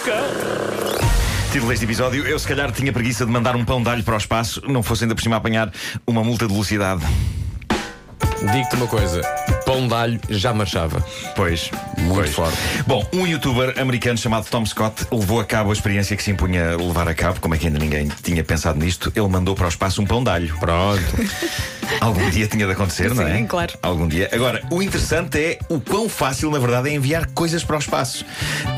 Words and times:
cão. 0.00 0.24
Título 1.52 1.70
deste 1.70 1.84
episódio: 1.84 2.26
Eu 2.26 2.38
se 2.38 2.46
calhar 2.46 2.70
tinha 2.72 2.92
preguiça 2.92 3.26
de 3.26 3.32
mandar 3.32 3.56
um 3.56 3.64
pão 3.64 3.82
de 3.82 3.88
alho 3.88 4.02
para 4.04 4.14
o 4.14 4.18
espaço, 4.18 4.62
não 4.66 4.82
fosse 4.82 5.04
ainda 5.04 5.14
por 5.14 5.22
cima 5.22 5.36
apanhar 5.36 5.72
uma 6.06 6.22
multa 6.22 6.46
de 6.46 6.52
velocidade. 6.52 7.02
Digo-te 8.52 8.76
uma 8.76 8.86
coisa: 8.86 9.20
pão 9.70 9.86
de 9.86 9.94
alho 9.94 10.20
já 10.28 10.52
marchava. 10.52 11.00
Pois, 11.36 11.70
Muito 11.96 12.14
pois. 12.14 12.30
forte. 12.30 12.58
Bom, 12.88 13.06
um 13.12 13.24
youtuber 13.24 13.72
americano 13.78 14.18
chamado 14.18 14.48
Tom 14.50 14.66
Scott 14.66 15.06
levou 15.12 15.38
a 15.38 15.44
cabo 15.44 15.70
a 15.70 15.72
experiência 15.72 16.16
que 16.16 16.24
se 16.24 16.32
impunha 16.32 16.76
levar 16.76 17.06
a 17.06 17.14
cabo, 17.14 17.38
como 17.38 17.54
é 17.54 17.58
que 17.58 17.68
ainda 17.68 17.78
ninguém 17.78 18.10
tinha 18.20 18.42
pensado 18.42 18.80
nisto. 18.80 19.12
Ele 19.14 19.28
mandou 19.28 19.54
para 19.54 19.66
o 19.66 19.68
espaço 19.68 20.02
um 20.02 20.06
pão 20.06 20.24
de 20.24 20.30
alho. 20.30 20.58
Pronto. 20.58 21.00
Algum 22.00 22.30
dia 22.30 22.46
tinha 22.46 22.66
de 22.66 22.72
acontecer, 22.72 23.12
não 23.14 23.26
é? 23.26 23.36
Sim, 23.36 23.46
claro. 23.46 23.76
Algum 23.82 24.06
dia. 24.06 24.28
Agora, 24.32 24.62
o 24.70 24.82
interessante 24.82 25.38
é 25.38 25.58
o 25.68 25.80
quão 25.80 26.08
fácil, 26.08 26.50
na 26.50 26.58
verdade, 26.58 26.88
é 26.88 26.94
enviar 26.94 27.26
coisas 27.26 27.64
para 27.64 27.76
o 27.76 27.78
espaço. 27.78 28.24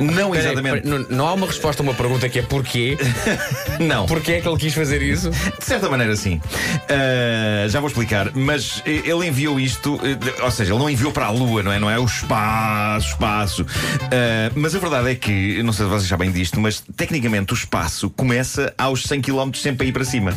Não 0.00 0.34
exatamente. 0.34 0.86
Não, 0.86 0.98
não 1.10 1.28
há 1.28 1.32
uma 1.34 1.46
resposta 1.46 1.82
a 1.82 1.84
uma 1.84 1.94
pergunta 1.94 2.28
que 2.28 2.38
é 2.38 2.42
porquê? 2.42 2.96
Não. 3.78 4.06
Porquê 4.06 4.32
é 4.32 4.40
que 4.40 4.48
ele 4.48 4.56
quis 4.56 4.74
fazer 4.74 5.02
isso? 5.02 5.30
De 5.30 5.64
certa 5.64 5.88
maneira, 5.88 6.16
sim. 6.16 6.40
Ah, 6.88 7.68
já 7.68 7.80
vou 7.80 7.88
explicar. 7.88 8.30
Mas 8.34 8.82
ele 8.86 9.26
enviou 9.26 9.60
isto, 9.60 10.00
eh, 10.02 10.42
ou 10.42 10.50
seja, 10.50 10.72
ele 10.72 10.81
não 10.82 10.90
enviou 10.90 11.12
para 11.12 11.26
a 11.26 11.30
Lua, 11.30 11.62
não 11.62 11.72
é? 11.72 11.78
Não 11.78 11.88
é 11.88 11.96
o 11.96 12.04
espaço, 12.04 13.10
espaço. 13.10 13.64
Ah, 14.10 14.50
mas 14.56 14.74
a 14.74 14.80
verdade 14.80 15.10
é 15.10 15.14
que, 15.14 15.62
não 15.62 15.72
sei 15.72 15.86
se 15.86 15.90
vocês 15.92 16.08
sabem 16.08 16.32
disto, 16.32 16.60
mas 16.60 16.82
tecnicamente 16.96 17.52
o 17.52 17.54
espaço 17.54 18.10
começa 18.10 18.74
aos 18.76 19.04
100 19.04 19.22
km 19.22 19.52
sempre 19.54 19.86
a 19.86 19.88
ir 19.88 19.92
para 19.92 20.04
cima. 20.04 20.34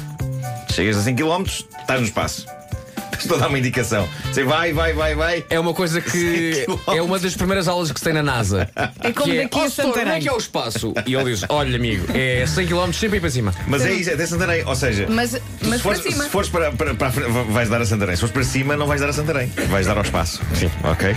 Chegas 0.72 0.98
a 0.98 1.02
100 1.02 1.16
km, 1.16 1.44
estás 1.44 2.00
no 2.00 2.06
espaço. 2.06 2.46
Estou 3.26 3.38
a 3.38 3.42
dar 3.42 3.48
uma 3.50 3.60
indicação. 3.60 4.08
Você 4.26 4.44
vai, 4.44 4.74
vai, 4.74 4.94
vai, 4.94 5.16
vai. 5.16 5.46
É 5.50 5.60
uma 5.60 5.74
coisa 5.74 6.02
que 6.02 6.66
é 6.88 7.02
uma 7.02 7.18
das 7.20 7.36
primeiras 7.36 7.68
aulas 7.68 7.92
que 7.92 8.00
se 8.00 8.04
tem 8.04 8.14
na 8.14 8.24
NASA. 8.24 8.70
É 9.04 9.12
como 9.12 9.32
que 9.32 9.44
daqui 9.44 9.58
é, 9.58 9.62
a 9.62 9.66
"Oh, 9.66 9.70
senhor, 9.70 9.90
Onde 9.90 10.00
é 10.00 10.02
Santarém. 10.04 10.22
que 10.22 10.30
é 10.30 10.34
o 10.34 10.38
espaço? 10.38 10.94
E 11.06 11.14
ele 11.16 11.24
diz: 11.34 11.44
Olha, 11.50 11.76
amigo, 11.76 12.06
é 12.14 12.46
100 12.46 12.68
km 12.68 12.92
sempre 12.92 13.16
a 13.16 13.18
ir 13.18 13.22
para 13.22 13.30
cima. 13.30 13.54
Mas 13.68 13.86
é 13.86 13.94
isso, 13.94 14.10
é 14.10 14.14
até 14.14 14.26
Santarém. 14.26 14.64
Ou 14.66 14.76
seja, 14.76 15.08
Mas, 15.10 15.40
mas 15.64 15.76
se 15.78 15.80
fores, 15.84 16.02
para 16.02 16.12
cima. 16.12 16.24
se 16.24 16.30
fores 16.30 16.50
para, 16.50 16.72
para, 16.72 16.96
para 16.96 17.08
a 17.08 17.12
frente, 17.12 17.30
vais 17.50 17.70
dar 17.70 17.82
a 17.82 17.86
Santarém. 17.86 18.16
Se 18.16 18.22
fores 18.22 18.34
para 18.34 18.44
cima, 18.44 18.76
não 18.78 18.88
vais 18.88 19.02
dar 19.02 19.10
a 19.10 19.14
Santarém. 19.14 19.52
Vais 19.70 19.86
dar 19.88 19.98
ao 19.98 20.04
espaço. 20.04 20.42
Sim. 20.56 20.70
Ok? 20.84 21.16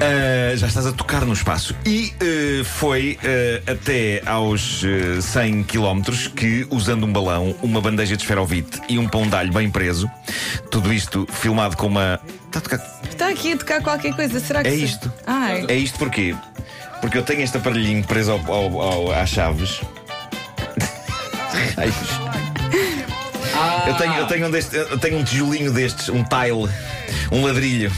Ah, 0.00 0.54
já 0.56 0.66
estás 0.66 0.86
a 0.86 0.92
tocar 0.92 1.24
no 1.24 1.32
espaço. 1.32 1.74
E 1.86 2.12
eh, 2.20 2.62
foi 2.64 3.18
eh, 3.24 3.62
até 3.66 4.22
aos 4.26 4.82
eh, 4.84 5.20
100 5.20 5.62
km 5.64 6.02
que, 6.34 6.66
usando 6.70 7.04
um 7.06 7.12
balão, 7.12 7.54
uma 7.62 7.80
bandeja 7.80 8.16
de 8.16 8.22
esferovite 8.22 8.80
e 8.88 8.98
um 8.98 9.08
pão 9.08 9.26
de 9.26 9.34
alho 9.34 9.52
bem 9.52 9.70
preso, 9.70 10.10
tudo 10.70 10.92
isto 10.92 11.26
filmado 11.30 11.76
com 11.76 11.86
uma. 11.86 12.20
Está 12.46 12.58
a 12.58 12.62
tocar. 12.62 13.00
Está 13.08 13.28
aqui 13.28 13.52
a 13.52 13.56
tocar 13.56 13.82
qualquer 13.82 14.14
coisa, 14.14 14.38
será 14.40 14.62
que 14.62 14.68
É 14.68 14.74
isto. 14.74 15.12
Ai. 15.26 15.64
É 15.68 15.74
isto 15.74 15.98
porquê? 15.98 16.34
Porque 17.00 17.18
eu 17.18 17.22
tenho 17.22 17.42
este 17.42 17.56
aparelhinho 17.56 18.02
preso 18.04 18.32
ao, 18.32 18.52
ao- 18.52 18.80
ao- 18.80 19.12
às 19.12 19.28
chaves. 19.30 19.80
Ai, 23.54 23.90
eu 23.90 23.94
tenho, 23.96 24.14
eu, 24.14 24.26
tenho 24.26 24.46
um 24.46 24.50
deste- 24.50 24.76
eu 24.76 24.98
tenho 24.98 25.18
um 25.18 25.24
tijolinho 25.24 25.72
destes, 25.72 26.08
um 26.08 26.22
tile, 26.24 26.68
um 27.32 27.44
ladrilho. 27.44 27.92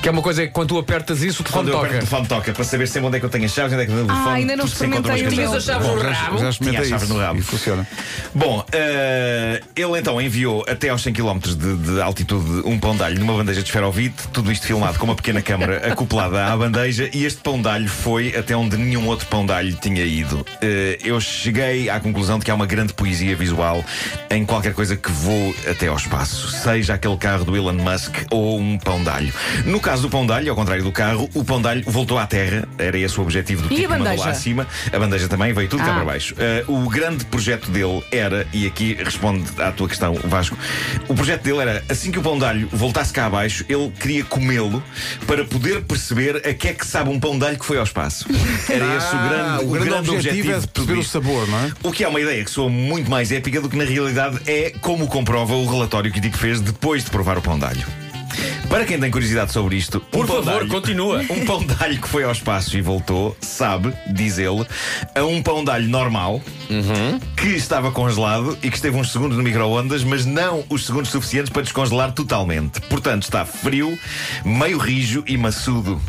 Que 0.00 0.08
é 0.08 0.12
uma 0.12 0.22
coisa 0.22 0.46
que 0.46 0.52
quando 0.52 0.68
tu 0.68 0.78
apertas 0.78 1.22
isso, 1.22 1.42
o 1.42 1.44
telefone 1.44 1.70
Quando 1.70 1.74
eu 1.74 1.78
aperto 1.80 1.94
toca. 1.94 2.04
o 2.04 2.08
telefone 2.08 2.28
toca, 2.28 2.52
para 2.52 2.64
saber 2.64 2.86
sempre 2.86 3.08
onde 3.08 3.16
é 3.16 3.20
que 3.20 3.26
eu 3.26 3.30
tenho 3.30 3.44
as 3.46 3.52
chaves, 3.52 3.72
onde 3.72 3.82
é 3.82 3.86
que 3.86 3.90
eu 3.90 3.96
tenho 3.96 4.06
o 4.06 4.12
telefone. 4.12 4.36
ainda 4.36 4.56
não 4.56 4.64
experimentei 4.64 5.26
o. 5.26 5.28
Tinhas 5.28 5.54
a 5.54 5.60
chave 5.60 5.86
no 5.88 6.00
Já, 6.00 6.12
rabo. 6.12 6.38
já 6.38 6.50
experimentei 6.50 6.86
Tinha 6.86 6.96
a 6.96 6.98
chave 7.00 7.04
isso 7.04 7.14
no 7.14 7.20
rabo. 7.20 7.38
E 7.40 7.42
funciona. 7.42 7.88
Bom, 8.32 8.64
eh, 8.72 9.60
ele 9.74 9.98
então 9.98 10.20
enviou 10.22 10.64
até 10.68 10.88
aos 10.90 11.02
100 11.02 11.12
km 11.14 11.38
de, 11.40 11.76
de 11.76 12.00
altitude 12.00 12.62
um 12.64 12.78
pão 12.78 12.94
de 12.96 13.02
alho 13.02 13.18
numa 13.18 13.34
bandeja 13.34 13.60
de 13.60 13.68
esferovite, 13.68 14.28
tudo 14.32 14.52
isto 14.52 14.66
filmado 14.66 14.96
com 15.00 15.04
uma 15.04 15.16
pequena 15.16 15.42
câmara 15.42 15.78
acoplada 15.92 16.46
à 16.46 16.56
bandeja, 16.56 17.10
e 17.12 17.24
este 17.24 17.40
pão 17.40 17.60
de 17.60 17.68
alho 17.68 17.88
foi 17.88 18.36
até 18.36 18.56
onde 18.56 18.76
nenhum 18.76 19.04
outro 19.08 19.26
pão 19.26 19.44
de 19.44 19.52
alho 19.52 19.74
tinha 19.82 20.04
ido. 20.04 20.46
Eh, 20.62 20.98
eu 21.02 21.20
cheguei 21.20 21.90
à 21.90 21.98
conclusão 21.98 22.38
de 22.38 22.44
que 22.44 22.50
há 22.52 22.54
uma 22.54 22.66
grande 22.66 22.92
poesia 22.92 23.34
visual 23.34 23.84
em 24.30 24.46
qualquer 24.46 24.74
coisa 24.74 24.96
que 24.96 25.10
voe 25.10 25.54
até 25.68 25.88
ao 25.88 25.96
espaço, 25.96 26.48
seja 26.50 26.94
aquele 26.94 27.16
carro 27.16 27.44
do 27.44 27.56
Elon 27.56 27.72
Musk 27.74 28.14
ou 28.30 28.60
um 28.60 28.78
pão 28.78 29.02
de 29.02 29.08
alho. 29.10 29.32
No 29.64 29.80
caso 29.88 30.02
do 30.02 30.10
pão 30.10 30.26
de 30.26 30.32
alho, 30.34 30.50
ao 30.50 30.54
contrário 30.56 30.84
do 30.84 30.92
carro, 30.92 31.30
o 31.32 31.42
pão 31.42 31.62
de 31.62 31.66
alho 31.68 31.82
voltou 31.86 32.18
à 32.18 32.26
terra, 32.26 32.68
era 32.76 32.98
esse 32.98 33.18
o 33.18 33.22
objetivo 33.22 33.62
do 33.62 33.72
E 33.72 33.76
tipo 33.76 33.78
a 33.78 33.80
que 33.80 33.88
mandou 33.88 34.04
lá 34.04 34.10
bandeja? 34.10 34.30
acima. 34.30 34.66
A 34.92 34.98
bandeja 34.98 35.28
também 35.28 35.52
veio 35.54 35.66
tudo 35.66 35.82
cá 35.82 35.92
Ah. 35.92 35.94
para 35.94 36.04
baixo. 36.04 36.34
Uh, 36.68 36.84
o 36.84 36.90
grande 36.90 37.24
projeto 37.24 37.70
dele 37.70 38.02
era, 38.12 38.46
e 38.52 38.66
aqui 38.66 38.98
responde 39.02 39.44
à 39.62 39.72
tua 39.72 39.88
questão, 39.88 40.12
Vasco, 40.24 40.58
o 41.08 41.14
projeto 41.14 41.42
dele 41.42 41.60
era, 41.60 41.82
assim 41.88 42.10
que 42.10 42.18
o 42.18 42.22
pão 42.22 42.38
de 42.38 42.44
alho 42.44 42.68
voltasse 42.70 43.14
cá 43.14 43.24
abaixo, 43.26 43.64
ele 43.66 43.90
queria 43.98 44.24
comê-lo 44.24 44.82
para 45.26 45.42
poder 45.46 45.80
perceber 45.84 46.36
a 46.46 46.52
que 46.52 46.68
é 46.68 46.74
que 46.74 46.86
sabe 46.86 47.08
um 47.08 47.18
pão 47.18 47.38
de 47.38 47.46
alho 47.46 47.58
que 47.58 47.64
foi 47.64 47.78
ao 47.78 47.84
espaço. 47.84 48.26
Era 48.68 48.94
esse 48.96 49.14
o 49.14 49.18
grande, 49.18 49.48
Ah, 49.48 49.60
o 49.62 49.68
grande 49.70 50.10
objetivo 50.10 50.50
é 50.50 50.54
de 50.56 50.60
de 50.60 50.66
tudo 50.68 50.86
perceber 50.88 51.00
o 51.00 51.04
sabor, 51.04 51.48
não 51.48 51.58
é? 51.64 51.72
O 51.82 51.90
que 51.92 52.04
é 52.04 52.08
uma 52.08 52.20
ideia 52.20 52.44
que 52.44 52.50
soa 52.50 52.68
muito 52.68 53.10
mais 53.10 53.32
épica 53.32 53.58
do 53.62 53.70
que 53.70 53.76
na 53.76 53.84
realidade 53.84 54.38
é 54.46 54.70
como 54.82 55.06
comprova 55.06 55.54
o 55.54 55.66
relatório 55.66 56.12
que 56.12 56.18
o 56.18 56.22
tipo 56.22 56.36
fez 56.36 56.60
depois 56.60 57.04
de 57.04 57.10
provar 57.10 57.38
o 57.38 57.42
pão 57.42 57.58
de 57.58 57.64
alho. 57.64 57.86
Para 58.68 58.84
quem 58.84 59.00
tem 59.00 59.10
curiosidade 59.10 59.50
sobre 59.50 59.76
isto, 59.76 59.98
Por 59.98 60.24
um 60.26 60.28
pão 60.28 60.40
de 60.40 60.44
favor, 60.46 60.60
alho- 60.62 60.70
continua. 60.70 61.22
Um 61.30 61.44
pão 61.46 61.64
de 61.64 61.74
alho 61.82 61.98
que 62.00 62.06
foi 62.08 62.22
ao 62.24 62.32
espaço 62.32 62.76
e 62.76 62.82
voltou, 62.82 63.36
sabe, 63.40 63.92
diz 64.12 64.38
ele, 64.38 64.64
a 65.14 65.24
um 65.24 65.42
pão 65.42 65.64
de 65.64 65.70
alho 65.70 65.88
normal 65.88 66.40
que 67.36 67.48
estava 67.48 67.90
congelado 67.90 68.56
e 68.62 68.68
que 68.70 68.76
esteve 68.76 68.96
uns 68.96 69.10
segundos 69.10 69.36
no 69.38 69.42
micro-ondas, 69.42 70.04
mas 70.04 70.26
não 70.26 70.64
os 70.68 70.84
segundos 70.84 71.10
suficientes 71.10 71.50
para 71.50 71.62
descongelar 71.62 72.12
totalmente. 72.12 72.80
Portanto, 72.82 73.22
está 73.22 73.44
frio, 73.44 73.98
meio 74.44 74.76
rijo 74.78 75.24
e 75.26 75.36
maçudo. 75.38 76.00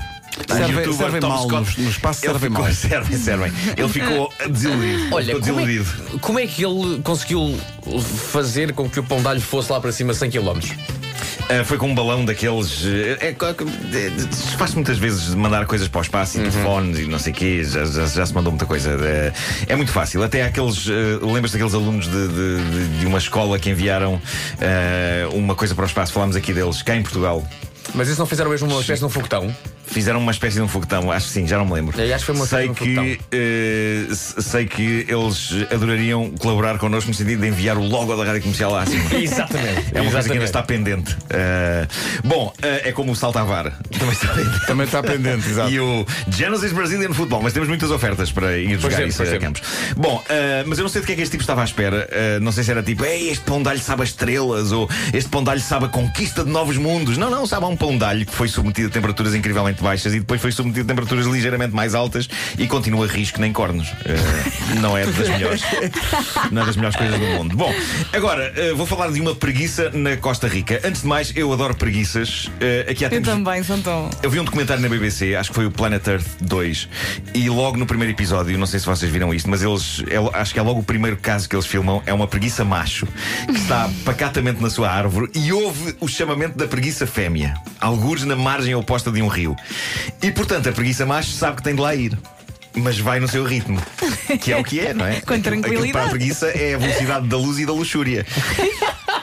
Servem- 0.47 1.19
Tom 1.19 1.27
mal 1.29 1.47
Scott, 1.47 1.77
no- 1.79 1.83
no 1.85 1.89
espaço, 1.89 2.25
ele 2.25 2.31
servem 2.33 2.49
ficou- 2.49 2.65
mal. 2.65 2.73
Servem, 2.75 3.17
servem. 3.17 3.51
Ele 3.77 3.89
ficou 3.89 4.33
desiludido. 4.49 5.15
Olha, 5.15 5.25
ficou 5.35 5.41
como 5.41 5.59
é, 5.59 5.65
desiludido. 5.65 6.19
como 6.19 6.39
é 6.39 6.47
que 6.47 6.65
ele 6.65 7.01
conseguiu 7.03 7.59
fazer 8.31 8.73
com 8.73 8.89
que 8.89 8.99
o 8.99 9.03
pão 9.03 9.21
de 9.21 9.27
alho 9.27 9.41
fosse 9.41 9.71
lá 9.71 9.79
para 9.79 9.91
cima 9.91 10.13
100 10.13 10.29
km? 10.31 10.59
Ah, 11.47 11.63
foi 11.63 11.77
com 11.77 11.87
um 11.89 11.95
balão 11.95 12.25
daqueles. 12.25 12.83
eh, 12.85 13.17
É, 13.21 13.29
é, 13.29 13.35
se 14.31 14.55
faz 14.57 14.73
muitas 14.75 14.97
vezes 14.97 15.33
mandar 15.33 15.65
coisas 15.65 15.87
para 15.87 15.99
o 15.99 16.01
espaço 16.01 16.37
Uhum. 16.37 16.45
e 16.45 16.51
telefones 16.51 16.99
e 16.99 17.05
não 17.05 17.17
sei 17.19 17.31
o 17.33 17.35
quê, 17.35 17.63
já, 17.63 17.85
já- 17.85 18.05
já 18.05 18.25
se 18.25 18.33
mandou 18.33 18.51
muita 18.51 18.65
coisa. 18.65 18.91
É, 19.01 19.33
é 19.67 19.75
muito 19.75 19.91
fácil. 19.91 20.21
Até 20.23 20.43
aqueles. 20.43 20.87
eh, 20.87 21.19
Lembras 21.25 21.51
daqueles 21.51 21.73
alunos 21.73 22.05
de, 22.07 22.27
de- 22.27 22.99
de- 22.99 23.05
uma 23.05 23.17
escola 23.17 23.57
que 23.57 23.69
enviaram 23.69 24.21
eh, 24.59 25.27
uma 25.33 25.55
coisa 25.55 25.73
para 25.73 25.83
o 25.83 25.87
espaço? 25.87 26.11
Falámos 26.13 26.35
aqui 26.35 26.53
deles, 26.53 26.81
cá 26.81 26.95
em 26.95 27.01
Portugal. 27.01 27.47
Mas 27.95 28.07
isso 28.07 28.19
não 28.19 28.27
fizeram 28.27 28.51
mesmo 28.51 28.67
uma 28.69 28.81
espécie 28.81 28.99
de 28.99 29.05
um 29.05 29.09
foguetão? 29.09 29.53
Fizeram 29.91 30.19
uma 30.19 30.31
espécie 30.31 30.55
de 30.57 30.61
um 30.61 30.67
foguetão, 30.67 31.11
acho 31.11 31.27
que 31.27 31.33
sim, 31.33 31.47
já 31.47 31.57
não 31.57 31.65
me 31.65 31.73
lembro. 31.73 31.99
É, 31.99 32.13
acho 32.13 32.25
que 32.25 32.31
foi 32.31 32.35
uma 32.35 32.45
sei 32.45 32.69
um 32.69 32.73
que 32.73 33.19
s- 34.11 34.41
Sei 34.41 34.65
que 34.65 35.05
eles 35.07 35.49
adorariam 35.71 36.31
colaborar 36.39 36.77
connosco 36.77 37.09
no 37.09 37.13
sentido 37.15 37.41
de 37.41 37.47
enviar 37.47 37.77
o 37.77 37.83
logo 37.83 38.15
da 38.15 38.23
rádio 38.23 38.41
comercial 38.41 38.71
lá 38.71 38.83
acima. 38.83 39.03
Exatamente. 39.15 39.85
É 39.93 40.01
uma 40.01 40.11
coisa 40.11 40.27
que 40.29 40.33
ainda 40.33 40.45
Exatamente. 40.45 40.45
está 40.45 40.63
pendente. 40.63 41.13
Uh, 41.13 42.27
bom, 42.27 42.47
uh, 42.47 42.87
é 42.87 42.91
como 42.91 43.11
o 43.11 43.15
Saltavar. 43.15 43.77
Também 43.97 44.11
está 44.13 44.27
pendente. 44.33 44.67
Também 44.67 44.85
está 44.85 45.03
pendente, 45.03 45.47
exato. 45.49 45.71
E 45.71 45.79
o 45.79 46.05
Genesis 46.29 46.71
Brazilian 46.71 47.13
Football, 47.13 47.41
mas 47.43 47.53
temos 47.53 47.67
muitas 47.67 47.91
ofertas 47.91 48.31
para 48.31 48.57
ir 48.57 48.79
jogar 48.79 48.97
temos, 48.97 49.13
isso 49.19 49.23
a 49.23 49.37
campos. 49.39 49.61
Bom, 49.97 50.17
uh, 50.17 50.23
mas 50.67 50.77
eu 50.77 50.83
não 50.83 50.89
sei 50.89 51.01
de 51.01 51.07
que 51.07 51.13
é 51.13 51.15
que 51.15 51.21
este 51.21 51.31
tipo 51.31 51.43
estava 51.43 51.61
à 51.61 51.65
espera. 51.65 52.07
Uh, 52.11 52.39
não 52.43 52.51
sei 52.51 52.63
se 52.63 52.71
era 52.71 52.83
tipo, 52.83 53.03
Ei, 53.05 53.29
este 53.29 53.43
pão 53.43 53.61
de 53.61 53.69
alho 53.69 53.79
sabe 53.79 54.01
a 54.01 54.05
estrelas, 54.05 54.71
ou 54.71 54.89
este 55.13 55.29
pão 55.29 55.43
de 55.43 55.49
alho 55.49 55.61
sabe 55.61 55.85
a 55.85 55.89
conquista 55.89 56.43
de 56.43 56.51
novos 56.51 56.77
mundos. 56.77 57.17
Não, 57.17 57.29
não, 57.29 57.45
sabe 57.45 57.65
a 57.65 57.67
um 57.67 57.75
pão 57.75 57.97
de 57.97 58.03
alho 58.03 58.25
que 58.25 58.33
foi 58.33 58.47
submetido 58.47 58.87
a 58.87 58.91
temperaturas 58.91 59.33
incrivelmente 59.33 59.78
baixas 59.83 60.13
e 60.13 60.19
depois 60.19 60.41
foi 60.41 60.51
submetido 60.51 60.85
a 60.85 60.87
temperaturas 60.95 61.25
ligeiramente 61.25 61.73
mais 61.75 61.93
altas 61.95 62.27
e 62.57 62.67
continua 62.67 63.07
risco 63.07 63.39
nem 63.41 63.51
cornos. 63.53 63.89
Uh, 63.89 64.79
não 64.81 64.97
é 64.97 65.05
das 65.05 65.29
melhores. 65.29 65.61
Não 66.51 66.61
é 66.61 66.65
das 66.65 66.75
melhores 66.75 66.95
coisas 66.97 67.19
do 67.19 67.25
mundo. 67.25 67.55
Bom, 67.55 67.73
agora 68.13 68.53
uh, 68.71 68.75
vou 68.75 68.85
falar 68.85 69.11
de 69.11 69.19
uma 69.21 69.35
preguiça 69.35 69.89
na 69.91 70.17
Costa 70.17 70.47
Rica. 70.47 70.79
Antes 70.83 71.01
de 71.01 71.07
mais, 71.07 71.31
eu 71.35 71.51
adoro 71.51 71.75
preguiças. 71.75 72.45
Uh, 72.47 72.89
aqui 72.91 73.03
há 73.05 73.07
Eu 73.07 73.11
tempos- 73.11 73.29
também, 73.29 73.63
são 73.63 73.81
tão. 73.81 74.09
eu 74.23 74.29
vi 74.29 74.39
um 74.39 74.43
documentário 74.43 74.81
na 74.81 74.89
BBC, 74.89 75.35
acho 75.35 75.49
que 75.49 75.55
foi 75.55 75.65
o 75.65 75.71
Planet 75.71 76.05
Earth 76.07 76.25
2, 76.41 76.87
e 77.33 77.49
logo 77.49 77.77
no 77.77 77.85
primeiro 77.85 78.13
episódio, 78.13 78.57
não 78.57 78.65
sei 78.67 78.79
se 78.79 78.85
vocês 78.85 79.11
viram 79.11 79.33
isto, 79.33 79.49
mas 79.49 79.61
eles, 79.63 80.03
é- 80.07 80.39
acho 80.39 80.53
que 80.53 80.59
é 80.59 80.61
logo 80.63 80.79
o 80.79 80.83
primeiro 80.83 81.17
caso 81.17 81.47
que 81.47 81.55
eles 81.55 81.65
filmam, 81.65 82.01
é 82.05 82.13
uma 82.13 82.27
preguiça 82.27 82.63
macho 82.65 83.07
que 83.45 83.53
está 83.57 83.89
pacatamente 84.05 84.61
na 84.61 84.69
sua 84.69 84.89
árvore 84.89 85.29
e 85.35 85.51
ouve 85.51 85.95
o 85.99 86.07
chamamento 86.07 86.57
da 86.57 86.67
preguiça 86.67 87.05
fêmea, 87.07 87.53
algures 87.79 88.23
na 88.23 88.35
margem 88.35 88.73
oposta 88.75 89.11
de 89.11 89.21
um 89.21 89.27
rio. 89.27 89.55
E 90.21 90.31
portanto, 90.31 90.69
a 90.69 90.71
preguiça 90.71 91.05
macho 91.05 91.31
sabe 91.31 91.57
que 91.57 91.63
tem 91.63 91.75
de 91.75 91.81
lá 91.81 91.93
ir. 91.95 92.17
Mas 92.75 92.99
vai 92.99 93.19
no 93.19 93.27
seu 93.27 93.43
ritmo, 93.43 93.81
que 94.41 94.53
é 94.53 94.55
o 94.57 94.63
que 94.63 94.79
é, 94.79 94.93
não 94.93 95.03
é? 95.03 95.19
Com 95.25 95.33
Aquilo- 95.33 95.35
aquilo 95.35 95.41
tranquilidade. 95.63 95.91
Para 95.91 96.05
a 96.05 96.09
preguiça 96.09 96.47
é 96.49 96.75
a 96.75 96.77
velocidade 96.77 97.27
da 97.27 97.35
luz 97.35 97.57
e 97.57 97.65
da 97.65 97.73
luxúria. 97.73 98.25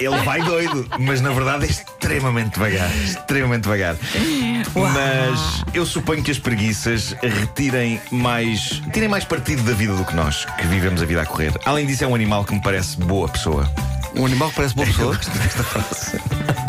Ele 0.01 0.17
vai 0.25 0.43
doido, 0.43 0.87
mas 0.99 1.21
na 1.21 1.31
verdade 1.31 1.65
é 1.65 1.69
extremamente 1.71 2.55
devagar. 2.55 2.91
Extremamente 2.97 3.63
devagar. 3.63 3.97
Uau. 4.75 4.91
Mas 4.93 5.63
eu 5.73 5.87
suponho 5.87 6.23
que 6.25 6.31
as 6.33 6.39
preguiças 6.41 7.15
retirem 7.23 8.01
mais. 8.11 8.83
tirem 8.93 9.09
mais 9.09 9.25
partido 9.25 9.63
da 9.63 9.73
vida 9.73 9.95
do 9.95 10.05
que 10.05 10.15
nós, 10.15 10.45
que 10.45 10.67
vivemos 10.67 11.01
a 11.01 11.07
vida 11.07 11.23
a 11.23 11.27
correr. 11.27 11.53
Além 11.65 11.87
disso, 11.87 12.03
é 12.05 12.07
um 12.07 12.15
animal 12.17 12.45
que 12.45 12.53
me 12.53 12.61
parece 12.61 12.97
boa 12.99 13.29
pessoa. 13.29 13.71
Um 14.17 14.27
animal 14.27 14.51
que 14.51 14.57
parece 14.57 14.75
boa 14.75 14.87
pessoa. 14.89 15.15
frase. 15.15 16.21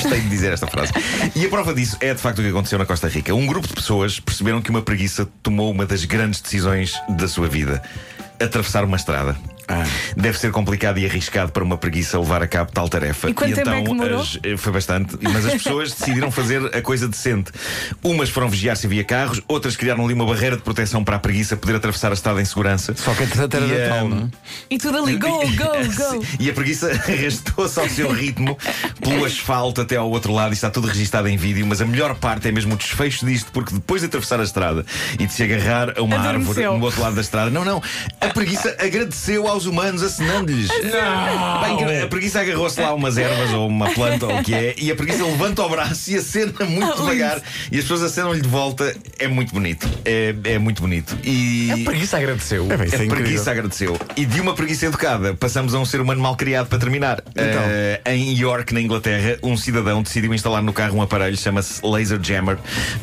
Gostei 0.07 0.21
de 0.21 0.29
dizer 0.29 0.53
esta 0.53 0.67
frase. 0.67 0.93
E 1.35 1.45
a 1.45 1.49
prova 1.49 1.73
disso 1.73 1.97
é 1.99 2.13
de 2.13 2.21
facto 2.21 2.39
o 2.39 2.41
que 2.41 2.47
aconteceu 2.47 2.79
na 2.79 2.85
Costa 2.85 3.09
Rica. 3.09 3.35
Um 3.35 3.45
grupo 3.45 3.67
de 3.67 3.73
pessoas 3.73 4.21
perceberam 4.21 4.61
que 4.61 4.69
uma 4.69 4.81
preguiça 4.81 5.27
tomou 5.43 5.69
uma 5.69 5.85
das 5.85 6.05
grandes 6.05 6.39
decisões 6.39 6.93
da 7.09 7.27
sua 7.27 7.49
vida: 7.49 7.81
atravessar 8.39 8.85
uma 8.85 8.95
estrada. 8.95 9.35
Ah. 9.67 9.83
Deve 10.15 10.39
ser 10.39 10.51
complicado 10.51 10.97
e 10.97 11.05
arriscado 11.05 11.51
para 11.51 11.63
uma 11.63 11.77
preguiça 11.77 12.17
levar 12.19 12.41
a 12.41 12.47
cabo 12.47 12.71
tal 12.71 12.87
tarefa. 12.87 13.29
E 13.29 13.33
quanto 13.33 13.53
tempo 13.53 13.69
é 13.69 13.81
que 13.81 13.87
demorou? 13.89 14.21
as- 14.21 14.39
eh, 14.43 14.55
foi 14.57 14.71
bastante, 14.71 15.17
mas 15.21 15.45
as 15.45 15.53
pessoas 15.53 15.91
decidiram 15.93 16.31
fazer 16.31 16.75
a 16.75 16.81
coisa 16.81 17.07
decente. 17.07 17.51
Umas 18.03 18.29
foram 18.29 18.49
vigiar 18.49 18.77
se 18.77 18.85
havia 18.87 19.03
carros, 19.03 19.41
outras 19.47 19.75
criaram 19.75 20.05
ali 20.05 20.13
uma 20.13 20.25
barreira 20.25 20.55
de 20.55 20.61
proteção 20.63 21.03
para 21.03 21.17
a 21.17 21.19
preguiça 21.19 21.57
poder 21.57 21.75
atravessar 21.75 22.11
a 22.11 22.13
estrada 22.13 22.41
em 22.41 22.45
segurança. 22.45 22.93
Só 22.95 23.13
que 23.13 23.23
entretanto 23.23 23.55
era 23.57 23.65
E, 23.65 23.69
Natal, 23.89 23.97
ehm, 24.05 24.09
não 24.09 24.17
é? 24.25 24.29
E 24.69 24.77
tudo 24.77 24.97
ali, 24.99 25.17
go, 25.17 25.27
go, 25.57 26.15
go. 26.15 26.25
E 26.39 26.49
a 26.49 26.53
preguiça 26.53 26.89
arrastou-se 27.07 27.79
ao 27.79 27.89
seu 27.89 28.11
ritmo 28.11 28.57
pelo 29.01 29.25
asfalto 29.25 29.81
até 29.81 29.97
ao 29.97 30.09
outro 30.09 30.31
lado 30.33 30.51
e 30.51 30.53
está 30.53 30.69
tudo 30.69 30.87
registado 30.87 31.27
em 31.27 31.35
vídeo. 31.37 31.65
Mas 31.67 31.81
a 31.81 31.85
melhor 31.85 32.15
parte 32.15 32.47
é 32.47 32.51
mesmo 32.51 32.73
o 32.73 32.77
desfecho 32.77 33.25
disto, 33.25 33.51
porque 33.51 33.73
depois 33.73 34.01
de 34.01 34.07
atravessar 34.07 34.39
a 34.39 34.43
estrada 34.43 34.85
e 35.19 35.25
de 35.27 35.33
se 35.33 35.43
agarrar 35.43 35.93
a 35.97 36.01
uma 36.01 36.15
Adormeceu. 36.17 36.51
árvore 36.63 36.79
no 36.79 36.85
outro 36.85 37.01
lado 37.01 37.15
da 37.15 37.21
estrada, 37.21 37.49
não, 37.51 37.65
não, 37.65 37.81
a 38.21 38.27
preguiça 38.29 38.75
agradeceu 38.79 39.47
aos 39.57 39.65
humanos 39.65 40.03
acenando-lhes. 40.03 40.69
Bem, 40.69 42.01
a 42.03 42.07
preguiça 42.07 42.39
agarrou-se 42.41 42.79
lá 42.79 42.89
a 42.89 42.93
umas 42.93 43.17
ervas 43.17 43.51
ou 43.53 43.67
uma 43.67 43.89
planta 43.89 44.25
ou 44.27 44.37
o 44.39 44.43
que 44.43 44.53
é, 44.53 44.75
e 44.77 44.91
a 44.91 44.95
preguiça 44.95 45.23
levanta 45.23 45.63
o 45.63 45.69
braço 45.69 46.11
e 46.11 46.15
acena 46.17 46.53
muito 46.65 46.91
Ah, 46.93 46.95
devagar 46.95 47.41
e 47.71 47.77
as 47.77 47.81
pessoas 47.83 48.03
acenam-lhe 48.03 48.41
de 48.41 48.47
volta. 48.47 48.95
É 49.19 49.27
muito 49.27 49.51
bonito. 49.53 49.89
É, 50.05 50.35
é 50.43 50.59
muito 50.59 50.81
bonito. 50.81 51.17
E. 51.23 51.71
A 51.71 51.77
preguiça 51.85 52.17
agradeceu. 52.17 52.67
É 52.71 52.77
bem, 52.77 52.87
é 52.87 52.91
A 52.91 52.95
incrível. 52.95 53.15
preguiça 53.15 53.51
agradeceu. 53.51 53.99
E 54.15 54.25
de 54.25 54.39
uma 54.39 54.53
preguiça 54.53 54.85
educada, 54.85 55.33
passamos 55.33 55.73
a 55.73 55.79
um 55.79 55.85
ser 55.85 55.99
humano 56.01 56.21
mal 56.21 56.35
criado 56.35 56.67
para 56.67 56.77
terminar. 56.77 57.23
Eh, 57.35 58.01
em 58.05 58.33
York, 58.37 58.73
na 58.73 58.81
Inglaterra, 58.81 59.37
um 59.41 59.57
cidadão 59.57 60.01
decidiu 60.03 60.33
instalar 60.33 60.61
no 60.61 60.71
carro 60.73 60.97
um 60.97 61.01
aparelho, 61.01 61.35
chama-se 61.37 61.81
Laser 61.85 62.19
Jammer, 62.21 62.57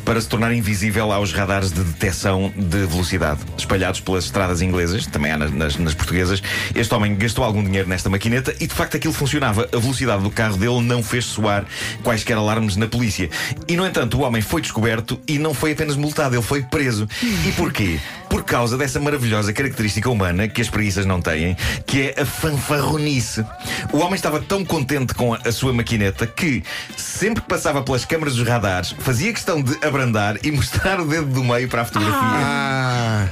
para 0.05 0.19
se 0.21 0.27
tornar 0.27 0.53
invisível 0.53 1.11
aos 1.11 1.31
radares 1.33 1.71
de 1.71 1.81
detecção 1.83 2.51
de 2.55 2.85
velocidade, 2.85 3.41
espalhados 3.57 3.99
pelas 3.99 4.25
estradas 4.25 4.61
inglesas, 4.61 5.05
também 5.07 5.31
há 5.31 5.37
nas, 5.37 5.51
nas- 5.51 5.77
nas 5.77 5.93
portuguesas. 5.93 6.41
Este 6.73 6.93
homem 6.93 7.15
gastou 7.15 7.43
algum 7.43 7.63
dinheiro 7.63 7.87
nesta 7.87 8.09
maquineta 8.09 8.55
e 8.59 8.67
de 8.67 8.73
facto 8.73 8.97
aquilo 8.97 9.13
funcionava. 9.13 9.67
A 9.73 9.77
velocidade 9.77 10.23
do 10.23 10.29
carro 10.29 10.57
dele 10.57 10.81
não 10.81 11.03
fez 11.03 11.25
soar 11.25 11.65
quaisquer 12.03 12.37
alarmes 12.37 12.75
na 12.75 12.87
polícia. 12.87 13.29
E 13.67 13.75
no 13.75 13.85
entanto, 13.85 14.17
o 14.17 14.21
homem 14.21 14.41
foi 14.41 14.61
descoberto 14.61 15.19
e 15.27 15.37
não 15.37 15.53
foi 15.53 15.71
apenas 15.71 15.95
multado, 15.95 16.35
ele 16.35 16.43
foi 16.43 16.63
preso. 16.63 17.07
E 17.21 17.51
porquê? 17.53 17.99
Por 18.29 18.43
causa 18.43 18.77
dessa 18.77 18.99
maravilhosa 18.99 19.53
característica 19.53 20.09
humana 20.09 20.47
que 20.47 20.61
as 20.61 20.69
preguiças 20.69 21.05
não 21.05 21.21
têm, 21.21 21.55
que 21.85 22.13
é 22.15 22.21
a 22.21 22.25
fanfarronice. 22.25 23.45
O 23.93 23.99
homem 23.99 24.15
estava 24.15 24.39
tão 24.41 24.65
contente 24.65 25.13
com 25.13 25.33
a, 25.33 25.39
a 25.45 25.51
sua 25.51 25.71
maquineta 25.73 26.27
que, 26.27 26.63
sempre 26.97 27.41
que 27.41 27.47
passava 27.47 27.81
pelas 27.81 28.03
câmaras 28.05 28.35
dos 28.35 28.47
radares, 28.47 28.95
fazia 28.99 29.31
questão 29.31 29.61
de 29.61 29.77
abrandar 29.85 30.37
e 30.43 30.51
mostrar 30.51 30.99
o 30.99 31.05
dedo 31.05 31.27
do 31.27 31.43
meio 31.43 31.67
para 31.69 31.83
a 31.83 31.85
fotografia. 31.85 32.19
Ah, 32.21 33.27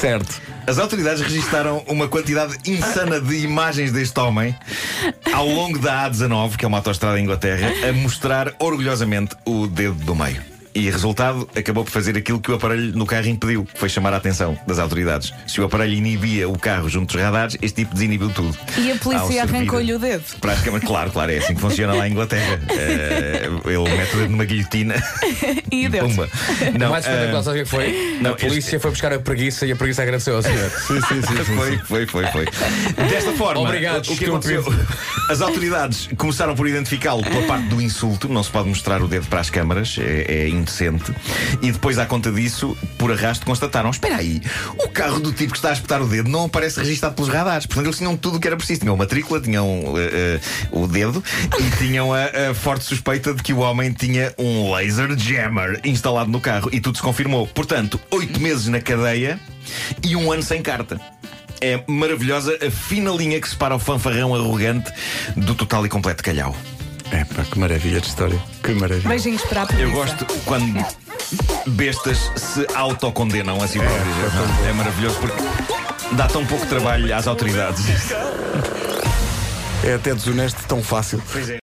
certo. 0.00 0.53
As 0.66 0.78
autoridades 0.78 1.20
registaram 1.20 1.84
uma 1.86 2.08
quantidade 2.08 2.58
insana 2.66 3.20
de 3.20 3.36
imagens 3.44 3.92
deste 3.92 4.18
homem 4.18 4.56
ao 5.32 5.46
longo 5.46 5.78
da 5.78 6.10
A19, 6.10 6.56
que 6.56 6.64
é 6.64 6.68
uma 6.68 6.78
autoestrada 6.78 7.20
em 7.20 7.22
Inglaterra, 7.22 7.70
a 7.86 7.92
mostrar 7.92 8.54
orgulhosamente 8.58 9.36
o 9.44 9.66
dedo 9.66 9.94
do 9.94 10.14
meio. 10.14 10.53
E 10.74 10.90
resultado, 10.90 11.48
acabou 11.56 11.84
por 11.84 11.90
fazer 11.90 12.16
aquilo 12.16 12.40
que 12.40 12.50
o 12.50 12.54
aparelho 12.54 12.92
no 12.96 13.06
carro 13.06 13.28
impediu, 13.28 13.64
que 13.64 13.78
foi 13.78 13.88
chamar 13.88 14.12
a 14.12 14.16
atenção 14.16 14.58
das 14.66 14.78
autoridades. 14.78 15.32
Se 15.46 15.60
o 15.60 15.64
aparelho 15.64 15.92
inibia 15.94 16.48
o 16.48 16.58
carro 16.58 16.88
junto 16.88 17.12
dos 17.14 17.22
radares, 17.22 17.56
este 17.62 17.82
tipo 17.84 17.94
desinibiu 17.94 18.28
tudo. 18.30 18.56
E 18.76 18.90
a 18.90 18.96
polícia 18.96 19.42
arrancou-lhe 19.42 19.92
o 19.92 19.98
dedo. 19.98 20.24
Praticamente, 20.40 20.84
claro, 20.86 21.10
claro, 21.12 21.30
é 21.30 21.38
assim 21.38 21.54
que 21.54 21.60
funciona 21.60 21.94
lá 21.94 22.08
em 22.08 22.12
Inglaterra. 22.12 22.60
Eh, 22.74 23.48
ele 23.66 23.96
mete 23.96 24.14
o 24.14 24.18
dedo 24.18 24.30
numa 24.30 24.44
guilhotina 24.44 24.94
E 25.70 25.88
deu. 25.88 26.06
pumba. 26.08 26.28
Não, 26.78 26.90
Mais 26.90 27.04
espetacular, 27.04 27.40
eh, 27.40 27.42
sabe 27.42 27.50
o 27.50 27.52
que 27.54 27.60
é 27.60 27.64
que 27.64 27.70
foi? 27.70 28.18
não, 28.20 28.30
a 28.32 28.34
polícia 28.34 28.80
foi 28.80 28.90
buscar 28.90 29.12
a 29.12 29.18
preguiça 29.18 29.64
e 29.66 29.72
a 29.72 29.76
preguiça 29.76 30.02
agradeceu 30.02 30.36
ao 30.36 30.42
senhor. 30.42 30.70
Sim, 30.86 31.00
sim, 31.00 31.22
sim. 31.22 31.44
sim, 31.44 31.54
Foi, 31.56 31.78
foi, 31.78 32.06
foi, 32.06 32.26
foi. 32.26 32.44
Desta 33.08 33.32
forma, 33.32 33.62
Obrigado, 33.62 34.10
o 34.10 34.16
que 34.16 34.24
aconteceu? 34.24 34.64
As 35.30 35.40
autoridades 35.40 36.08
começaram 36.16 36.54
por 36.54 36.68
identificá-lo 36.68 37.22
pela 37.22 37.42
parte 37.46 37.66
do 37.68 37.80
insulto, 37.80 38.28
não 38.28 38.42
se 38.42 38.50
pode 38.50 38.68
mostrar 38.68 39.00
o 39.02 39.08
dedo 39.08 39.26
para 39.26 39.40
as 39.40 39.50
câmaras, 39.50 39.96
é, 39.98 40.42
é 40.44 40.48
indecente. 40.64 41.14
E 41.62 41.70
depois, 41.70 41.98
à 41.98 42.06
conta 42.06 42.32
disso, 42.32 42.76
por 42.98 43.12
arrasto, 43.12 43.46
constataram: 43.46 43.90
espera 43.90 44.16
aí, 44.16 44.42
o 44.84 44.88
carro 44.88 45.20
do 45.20 45.32
tipo 45.32 45.52
que 45.52 45.58
está 45.58 45.70
a 45.70 45.72
espetar 45.72 46.02
o 46.02 46.08
dedo 46.08 46.28
não 46.28 46.46
aparece 46.46 46.80
registado 46.80 47.14
pelos 47.14 47.30
radares. 47.30 47.66
Portanto, 47.66 47.86
eles 47.86 47.98
tinham 47.98 48.16
tudo 48.16 48.38
o 48.38 48.40
que 48.40 48.46
era 48.46 48.56
preciso. 48.56 48.80
Tinham 48.80 48.94
a 48.94 48.98
matrícula, 48.98 49.40
tinham 49.40 49.94
eh, 49.96 50.10
eh, 50.12 50.40
o 50.72 50.86
dedo 50.88 51.22
e 51.58 51.76
tinham 51.76 52.12
a, 52.12 52.50
a 52.50 52.54
forte 52.54 52.84
suspeita 52.84 53.32
de 53.34 53.42
que 53.42 53.52
o 53.52 53.58
homem 53.58 53.92
tinha 53.92 54.34
um 54.38 54.72
laser 54.72 55.16
jammer 55.16 55.80
instalado 55.84 56.30
no 56.30 56.40
carro. 56.40 56.70
E 56.72 56.80
tudo 56.80 56.96
se 56.96 57.02
confirmou. 57.02 57.46
Portanto, 57.46 58.00
oito 58.10 58.40
meses 58.40 58.66
na 58.68 58.80
cadeia 58.80 59.38
e 60.02 60.16
um 60.16 60.32
ano 60.32 60.42
sem 60.42 60.62
carta. 60.62 61.00
É 61.60 61.82
maravilhosa 61.86 62.58
a 62.66 62.70
fina 62.70 63.10
linha 63.12 63.40
que 63.40 63.48
separa 63.48 63.74
o 63.74 63.78
fanfarrão 63.78 64.34
arrogante 64.34 64.92
do 65.36 65.54
total 65.54 65.86
e 65.86 65.88
completo 65.88 66.22
calhau. 66.22 66.54
É 67.14 67.24
pá, 67.24 67.44
que 67.44 67.56
maravilha 67.60 68.00
de 68.00 68.08
história. 68.08 68.36
Que 68.60 68.72
maravilha. 68.72 69.08
Beijinhos 69.08 69.42
para 69.42 69.62
a 69.62 69.66
polícia. 69.66 69.84
Eu 69.84 69.92
gosto 69.92 70.26
quando 70.44 70.84
bestas 71.64 72.18
se 72.34 72.66
autocondenam 72.74 73.62
a 73.62 73.68
si 73.68 73.78
próprias. 73.78 74.66
É, 74.68 74.72
maravilhoso 74.72 75.16
porque 75.20 75.40
dá 76.16 76.26
tão 76.26 76.44
pouco 76.44 76.66
trabalho 76.66 77.14
às 77.14 77.28
autoridades. 77.28 77.86
É 79.84 79.94
até 79.94 80.12
desonesto, 80.12 80.60
tão 80.66 80.82
fácil. 80.82 81.22
Pois 81.30 81.48
é. 81.48 81.52